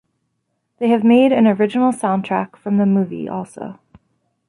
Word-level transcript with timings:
They 0.79 0.87
have 0.89 1.03
made 1.03 1.31
an 1.31 1.45
original 1.45 1.91
soundtrack 1.91 2.55
from 2.55 2.77
the 2.77 2.87
movie 2.87 3.29
also. 3.29 3.77